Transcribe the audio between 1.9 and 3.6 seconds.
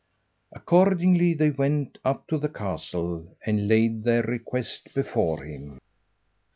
up to the castle